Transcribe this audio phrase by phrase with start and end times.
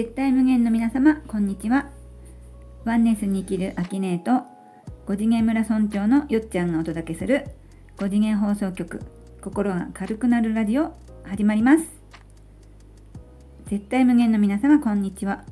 [0.00, 1.90] 絶対無限の皆様こんにちは。
[2.86, 4.46] ワンネスに生きるアキネーと
[5.06, 7.44] 5次元村村長のよっちゃんがお届けする
[7.98, 9.02] 5次元放送局
[9.42, 10.94] 心が軽くなるラジオ
[11.24, 11.84] 始まります。
[13.66, 15.44] 絶対無限の皆様こんにちは。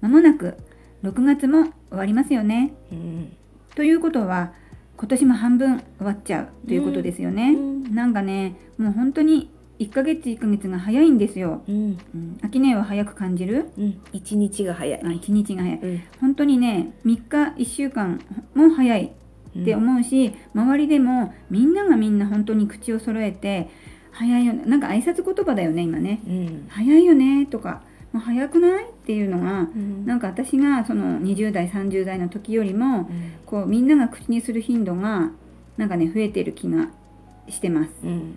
[0.00, 0.56] まもなく
[1.04, 3.36] 6月も終わりますよね、うん、
[3.76, 4.54] ということは
[4.96, 11.62] 今年も半分終わっちゃうということですよね、うんうん、なんかねもう本当に1ヶ月1ヶ月が早いんですよ。
[11.66, 11.98] うん。
[12.14, 13.70] うん、秋音は早く感じる？
[13.78, 14.00] うん。
[14.12, 15.00] 1日が早い。
[15.02, 15.78] あ、1日が早い。
[15.80, 18.20] うん、本当にね、3日1週間
[18.54, 19.12] も早い
[19.58, 23.70] って思うし、うん、周りでもみんながみんな本当に口を揃えて
[24.12, 24.64] 早いよね。
[24.66, 26.20] なんか挨拶言葉だよね今ね。
[26.26, 27.82] うん、早いよねとか。
[28.12, 35.30] もう早くないっていうのが、うん、なんか私がその20代30代の時よりも、うん、こうみんなが口にする頻度が
[35.76, 36.88] なんかね増えてる気が
[37.48, 37.90] してます。
[38.04, 38.36] うん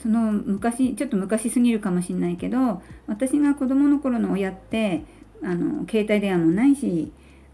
[0.00, 5.04] その昔ちょっと昔すぎるかもしれないけど私が子供の頃の親って
[5.42, 7.12] あの携帯電話もないし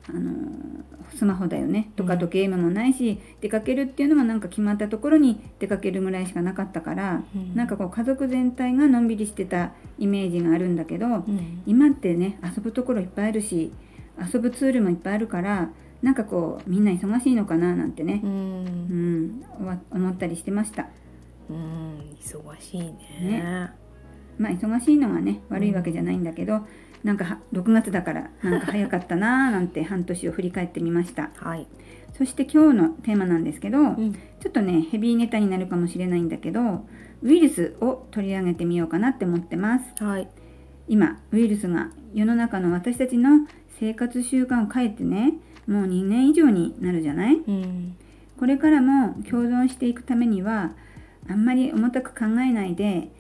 [0.09, 13.73] あのスマホだよねとかとゲームもないし、うん、出かけるっていうのはなんか決まったところに出かけるぐらいしかなかったから、うん、なんかこう家族全体がのんびりしてたイメージがあるんだけど、うん、今ってね遊ぶところいっぱいあるし
[14.33, 15.71] 遊ぶツールもいっぱいあるから
[16.03, 19.45] なんかこうみんな忙しいのかななんてね、うん。
[19.91, 20.89] 思ったりしてました。
[21.51, 22.97] うん忙しいね。
[23.21, 23.71] ね。
[24.39, 26.63] まあ忙しいのがね悪いわけじゃないんだけど、うん、
[27.03, 31.31] なんか6月だからなんか早かったなー なんて半年を振り返ってみました。
[31.37, 31.67] はい。
[32.15, 36.87] そして今日のテーマなんですけど、うん、ちょっとねヘビーネタになるかもしれないんだけど
[37.23, 40.05] ウイルスを取り上げてみようかなって思ってます。
[40.05, 40.29] はい。
[40.89, 43.47] 今ウイルスが世の中の私たちの
[43.79, 45.35] 生活習慣を変えてね
[45.67, 47.97] もう2年以上になるじゃない、うん、
[48.39, 50.73] これからも共存していくためには
[51.29, 53.11] あんまり重たく考えないで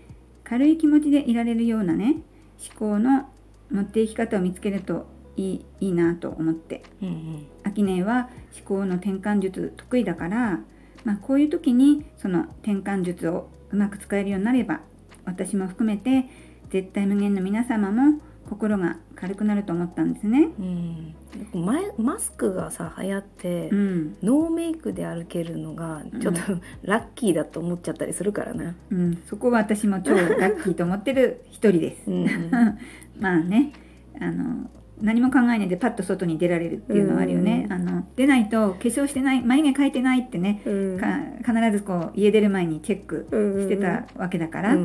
[0.45, 2.17] 軽い気持ちでいられるようなね
[2.59, 3.29] 思考の
[3.71, 5.07] 持っていき方を見つけると
[5.37, 10.61] いいいいなと思って、うんうん、秋音は思考の転換術得意だから、
[11.05, 14.81] まあ、こういう時にその転換術をうまく使えるようになれば
[15.25, 16.29] 私も含めて
[16.71, 20.49] 絶対無限の皆様も心が軽くなると思ったんですね。
[20.59, 21.15] うん、
[21.53, 28.75] 前マスクがさ流行って、うん、ノーメイクで歩けるのがちょっと、うん、ラッキーだと思っちゃったりするからね。
[28.91, 32.11] うん、そこは私も超ラッキーと思ってる一人です。
[32.11, 32.27] うん、
[33.21, 33.73] まあね
[34.19, 34.71] あの
[35.01, 40.99] 何も考えないでパッと外に出られるっていうのはあるよね、うん、あの出ないと化粧してない眉毛描いてないってね、うん、
[41.45, 44.85] 必ずこう家出る前にチェックしてたわけだから、うん、う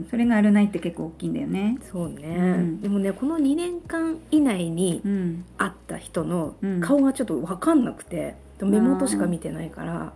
[0.00, 1.78] ん、それがあるないって結構大きいんだよね。
[1.90, 5.02] そうね、でもねこの2年間以内に
[5.56, 10.12] 会った人の顔がちょっと分かんなくて、目元しか見てないから。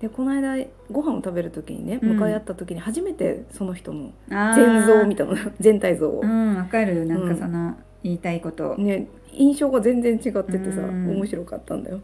[0.00, 5.34] でこの間ご飯を食べる時にね向かい合った時に初めてその人の全像を見たの。
[5.60, 6.20] 全体像を。
[6.22, 7.06] うんわかる。
[7.06, 8.76] なんかその、言いたいこと。
[8.76, 12.00] ね印象が全然違っててさ、面白かったんだよ。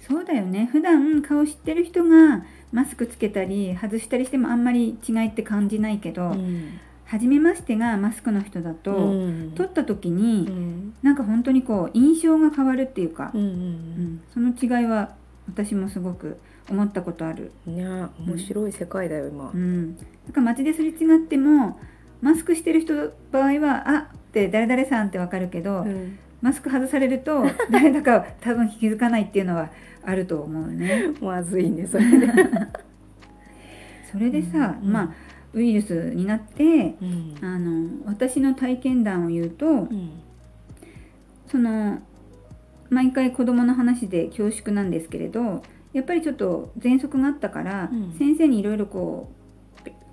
[0.00, 0.68] そうだよね。
[0.72, 15.14] 普段顔知ってる人がマスクつけたり外したりしてもあんまり違いって感じないけど、うん、初めましてがマスクの人だと、うん、撮った時に、うん、なんか本当にこう印象が変わるっていうか、うんうんうん、その違いは
[15.46, 16.38] 私もすごく
[16.68, 17.52] 思ったことある。
[17.66, 17.84] ね
[18.26, 19.50] 面白い世界だよ今。
[19.52, 21.78] うん、なんか街ですれ違っても
[22.20, 29.70] マスクしてる人場合はあって誰々さんってわかるけど、うん、マスク外されると 誰だか多分気づかないっていうのは
[30.02, 31.12] あると思うね。
[31.20, 32.28] まずいねそれで
[34.10, 35.12] それでさ、うん、まあ
[35.52, 39.86] ウイルスになって、うん、あの私の体験談を言うと、
[41.46, 41.98] その
[42.88, 49.42] 毎回子供の話で恐縮なんですけれどやっぱりちょっと喘息があったから、先生にいろいろこう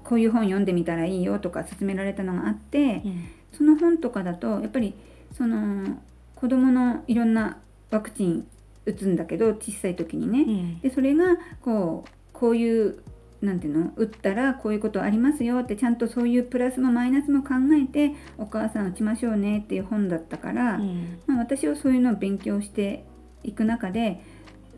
[0.03, 3.03] こういう本読んでみたらいいよとか勧められたのがあって、
[3.57, 4.93] その本とかだとやっぱり
[5.37, 5.97] その
[6.35, 7.57] 子どものいろんな
[7.91, 8.47] ワクチン
[8.85, 13.01] 打つんだけど小さい時にね、うん、でそれがこうこういう
[13.41, 13.93] なんていうの？
[13.95, 23.05] 打ったらこういうことありますよってちゃんとそういうプラスもマイナスも考えてお母さん打ちましょうねっていう本だったから、うん、まあ、私はそういうのを勉強して
[23.43, 24.21] いく中で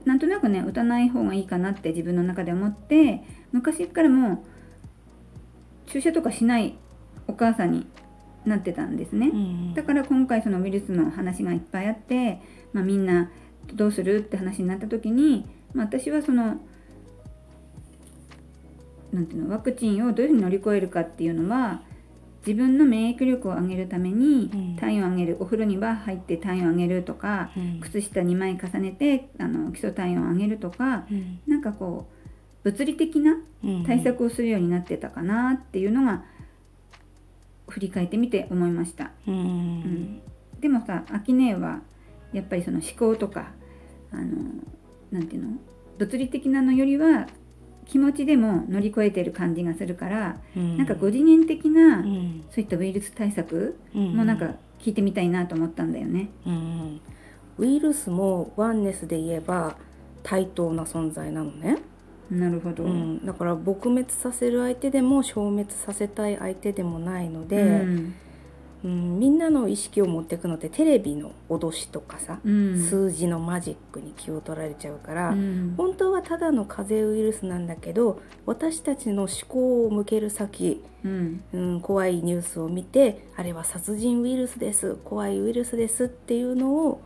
[0.06, 4.44] なんとなくね打たない方がいいかなって自分の中で思って昔からも
[5.88, 6.76] う注射とかしない
[7.28, 7.88] お母さんに
[8.46, 12.42] なってたんですね、うん、だから今回そのウイルスの話がいっぱいあって、
[12.74, 13.32] まあ、みんな
[13.74, 16.60] どうするって話になった時に、まあ、私はその
[19.12, 21.82] なんていうのワクチンをどういうふうに乗り越えるかっていうのは
[22.46, 32.22] 自分の免疫力を上げるために体温を上げる、お風呂には入って体温を上げるとか、うん、靴下2枚重ねてあの基礎体温を上げるとか、うん、なんかこう
[32.64, 33.38] 物理的な
[33.86, 36.24] 対策をするようになってたかなっていうのが
[37.72, 39.12] 振り返ってみて思いました。
[39.28, 40.22] うん、うん、
[40.60, 41.80] でもさ秋音は
[42.34, 43.52] やっぱりその思考とか
[44.12, 44.26] あの
[45.12, 45.58] なんていうの？
[45.98, 47.28] 物理的なのよりは
[47.86, 56.30] 気持ちでも乗り越えてる感じがするから、うん、なんか5次元的な、うん、そういったウイルス対策もなんか聞いてみたいなと思ったんだよね。
[56.46, 57.02] うん、
[57.58, 59.76] ウイルスもワンネスで言えば
[60.24, 61.78] 対等な存在なのね。
[62.32, 68.16] なるほど、うん、だから撲滅させる相手でも消滅させたい相手でもないので、うん。
[68.84, 81.82] うん、みんなの意識を持っていくのってテレビの脅しとかさ、うん、数字のマジックに気を取られちゃうから、うん、本当はただの風邪ウイルスなんだけど私たちの思考を向ける先、うん。
[81.82, 87.02] 怖いニュースを見てあれは殺人ウイルスです怖いウイルスですっていうのを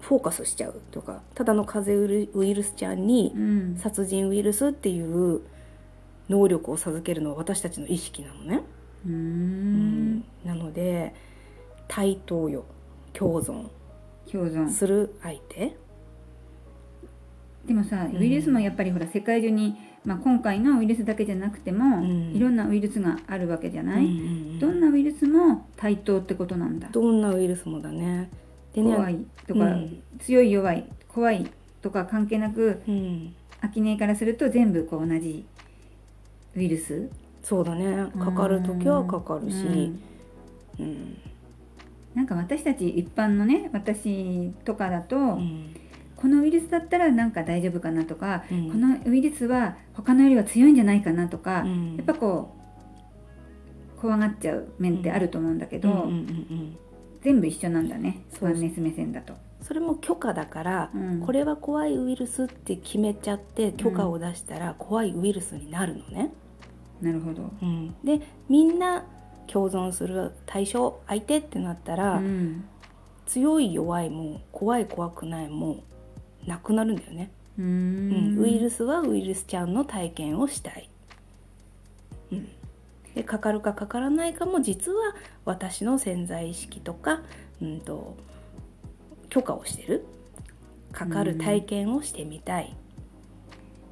[0.00, 3.34] フォーカスしちゃうとかただの風邪ウイルスちゃんに
[3.76, 5.42] 殺人ウイルスっていう
[6.28, 8.62] 能力を授けるのは私たちの意識なのね。
[9.06, 11.14] うん、なので
[11.88, 12.64] 対等よ
[13.12, 13.68] 共存
[14.30, 14.68] 共存。
[14.68, 15.76] する相手。
[17.66, 26.88] でもさウイルスもやっぱりほら世界中に、まあ、今回のウイルスだけじゃなくても、うん、いろんなウイルスがあるわけじゃない、うんうんうん、どんなウイルスも対等ってことなんだ。
[26.90, 28.30] どんなウイルスもだね
[28.74, 31.50] でね怖いとか、うん、強い弱い怖い
[31.82, 35.44] とか関係なく、うん、秋音からすると全部こう同じ
[36.56, 37.08] ウイルス
[37.42, 38.10] そうだね。
[38.18, 40.00] かかる時はかかるし、うん、
[40.78, 41.16] うん、
[42.14, 45.74] なんか私たち一般のね私とかだと、うん、
[46.16, 51.64] このウイルスだったらなんか大丈夫かなとか、うん、このウイルスは他のよりは強いんじゃないかなとか、
[51.96, 52.54] やっぱこ
[53.96, 56.10] う怖がっちゃう面ってあると思うんだけど、
[57.22, 58.22] 全部一緒なんだね。
[58.32, 59.34] スワンネス目線だと。
[59.62, 66.32] それも許可だから、うん、これは怖いウイルスって決めちゃって許可を出したら怖いウイルスになるのね。
[67.00, 69.06] なるほど、うん、でみんな
[69.46, 72.64] 共存する対象相手ってなったら、うん、
[73.26, 75.82] 強い弱いも怖い怖くないも
[76.46, 77.30] なくなるんだよね。
[77.58, 80.88] うん、ウイルスはウイルスちゃんの体験をしたい。
[82.32, 82.48] うん、
[83.14, 85.14] でかかるかかからないかも実は
[85.44, 87.22] 私の潜在意識とか、
[87.60, 88.16] うんと、
[89.28, 90.04] 許可をしてる？
[90.92, 92.76] かかる体験をしてみたい。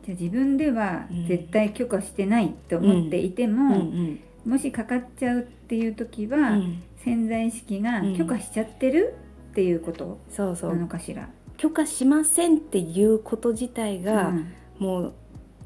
[0.05, 6.59] じゃ自分では絶対許可してないと思っていても、うんうんもしかかっちゃうっていう時は、
[7.05, 9.15] 潜在意識が許可しちゃってる
[9.51, 10.19] っていうこと？
[10.39, 11.29] なのかしら？
[11.59, 14.33] 許可しませんっていうこと自体が、
[14.79, 15.13] もう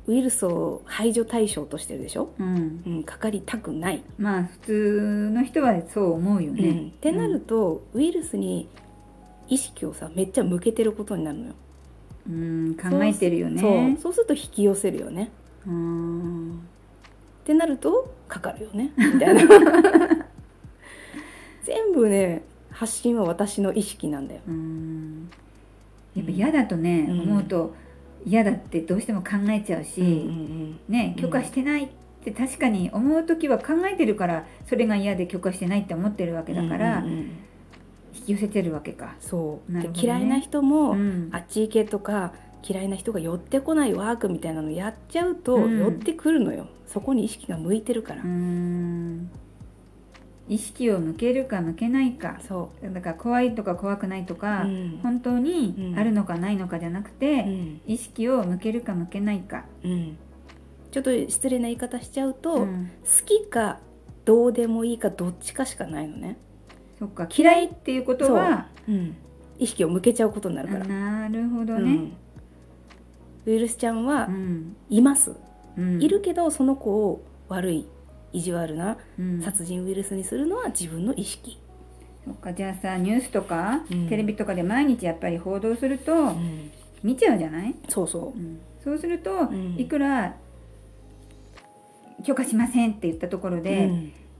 [0.06, 2.82] ウイルスを排除対象としてるでしょ、うん。
[2.86, 4.02] うん、かかりたくない。
[4.18, 8.68] まあ普通の人はそう思うよね、うん、ってなると、ウイルスに
[9.48, 11.52] 意識をさめっちゃ向けてることになるのよ。
[12.28, 13.60] うん考えてるよね。
[13.60, 15.30] そうそうすると引き寄せるよね。
[15.66, 16.52] うん。
[17.42, 18.92] ってなるとかかるよね。
[19.14, 19.42] みたいな。
[21.64, 24.40] 全部ね発信は私の意識なんだよ。
[24.48, 25.30] うん。
[26.16, 27.74] やっぱ嫌だとね、うん、思うと
[28.24, 31.88] 嫌だってどうしても考えちゃうし、うんうんうん、ね許可してないっ
[32.24, 37.38] て確かに思う時は考えてるからそれが嫌で許可してないって思ってるわけだから、うんうんうん
[38.14, 39.16] 引き寄せてるわけか。
[39.20, 46.66] そう、ね、嫌いな人も、うん、あっち行けとか嫌いな人が寄ってこないワークみたいなのやっちゃうと、寄ってくるのよ。
[46.86, 48.22] そこに意識が向いてるから
[50.48, 52.38] 意識を向けるか向けないか。
[52.46, 52.92] そう。
[52.92, 60.16] だから怖いとか怖くないとか、うん、本当にあるのかないのかじゃなくて、うん、意識を向けるか向けないか、うん、
[60.90, 62.66] ちょっと失礼な言い方しちゃうと、好
[63.24, 63.78] きか
[64.24, 66.36] どうでもいいかどっちかしかないのね。
[66.98, 67.28] そっか。
[67.34, 68.92] 嫌いっていうことは、う。
[68.92, 69.16] ん、
[69.58, 70.86] 意識を向けちゃうことになるから。
[70.86, 72.12] なるほどね、うん、
[73.46, 74.28] ウイルスちゃんは
[74.90, 75.32] います、
[75.76, 77.86] うん、いるけどその子を悪い
[78.32, 78.96] 意地悪な
[79.42, 81.58] 殺人ウイルスにするのは自分の意識、
[82.24, 86.32] そっかじゃあさニュースとか、テレビとかで毎日やっぱり報道すると、
[87.02, 87.74] 見ちゃうじゃない？
[87.88, 90.34] そうそう、そうすると、いくら
[92.24, 93.90] 許可しませんって言ったところで、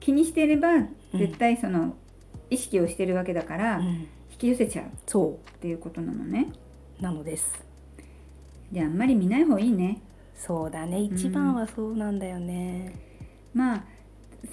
[0.00, 0.68] 気にしていれば
[1.12, 1.94] 絶対その
[2.50, 4.08] 意識をしてるわけだから、うん、引
[4.38, 4.84] き寄せちゃう。
[5.06, 5.32] そう。
[5.32, 6.52] っていうことなのね。
[7.00, 7.64] なのです。
[8.70, 10.00] じゃああんまり見ない方がいいね。
[10.34, 11.00] そうだね。
[11.00, 13.11] 一番はそうなんだよね、うん、
[13.54, 13.84] まあ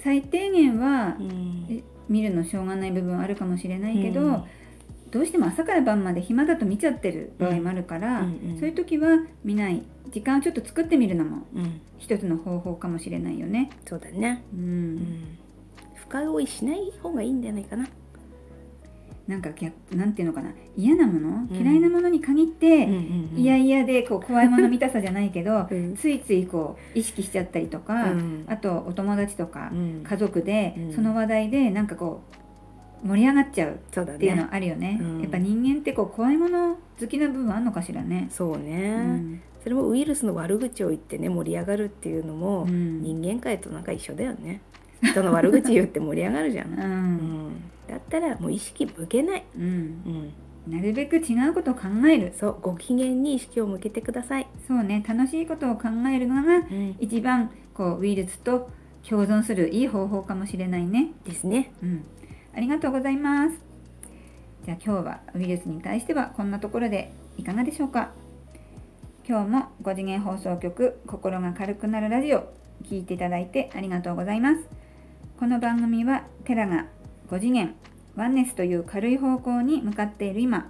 [0.02, 4.44] 最低限は、うん、見るのしょうがない部分あるかもしれないけど、うん、
[5.10, 11.46] どうしても朝から晩まで暇だと見ちゃってる場合もあるから、うんうんうん、そういう時は見ない時間をちょっと作ってみるのも
[11.98, 13.70] 一つの方法かもしれないよね。
[13.86, 15.38] そうだね、うん。
[15.94, 17.88] 深追いしない方がいいんじゃないかな
[19.30, 20.50] なんか逆なんていうのかな。
[20.76, 22.88] 嫌なもの、嫌いなものに限って、
[23.36, 28.12] いやいやでこう怖いもの見たさじゃないけど、 ついついこう意識しちゃったりとか、
[28.48, 29.70] あとお友達とか、
[30.02, 32.22] 家族で、その話題でなんかこ
[33.04, 33.76] う盛り上がっちゃうっ
[34.18, 38.26] ていうのあるよね、ね、やっぱ人間ってこう怖いもの好きな部分あるのかしらね。
[38.30, 44.60] そうね、それもウイルスの悪口を言ってね盛り上がるっていうのも、人間界となんか一緒だよね。
[45.02, 47.52] 人の悪口言って盛り上がるじゃん、 うん
[47.90, 49.62] だったらもう意識向けない、うん、
[50.66, 52.32] うん、なるべく違うことを考える。
[52.38, 54.46] そうご機嫌に意識を向けてください。
[54.66, 55.04] そうね。
[55.06, 56.64] 楽しいことを考えるのが、
[56.98, 58.70] 一番こうウイルスと
[59.08, 61.12] 共存するいい方法かもしれないね。
[61.24, 62.04] ですね、うん、
[62.54, 63.56] ありがとうございます。
[64.64, 68.10] じゃあ今日はウイルスに対してはこんなところでいかがでしょうか。
[69.26, 72.52] 今日も5次元放送局心が軽くなるラジオ
[72.84, 74.68] 聞いていただいてありがとうございます。
[75.38, 76.86] この番組はテラが
[77.30, 77.74] 5次元
[78.16, 80.68] ワンネスという軽い方向に向かっている今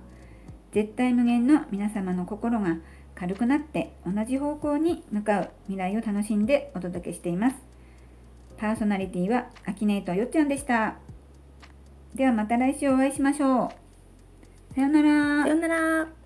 [0.73, 2.77] 絶対無限の皆様の心が
[3.15, 7.57] 軽くなって同じ方向に向かう未来を楽しんでお届けしています。
[8.57, 10.97] パーソナリティはアキネイトよっちゃんでした。
[12.15, 13.73] ではまた来週お会いしましょ
[14.71, 14.75] う。
[14.75, 15.45] さよなら。
[15.45, 16.20] さよなら。